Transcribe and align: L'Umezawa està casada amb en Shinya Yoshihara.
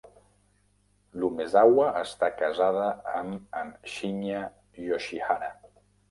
L'Umezawa 1.23 1.83
està 1.99 2.29
casada 2.39 2.87
amb 3.19 3.59
en 3.61 3.69
Shinya 3.97 4.41
Yoshihara. 4.87 5.51